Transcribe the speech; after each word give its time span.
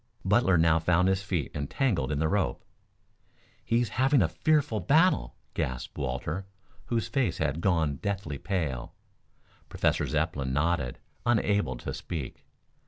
Butler 0.25 0.57
now 0.57 0.79
found 0.79 1.07
his 1.07 1.21
feet 1.21 1.51
entangled 1.53 2.11
in 2.11 2.17
the 2.17 2.27
rope. 2.27 2.65
"He's 3.63 3.89
having 4.01 4.23
a 4.23 4.27
fearful 4.27 4.79
battle!" 4.79 5.35
gasped 5.53 5.95
Walter, 5.95 6.47
whose 6.85 7.07
face 7.07 7.37
had 7.37 7.61
gone 7.61 7.97
deathly 7.97 8.39
pale. 8.39 8.95
Professor 9.69 10.07
Zepplin 10.07 10.51
nodded, 10.53 10.97
unable 11.23 11.77
to 11.77 11.93
speak. 11.93 12.47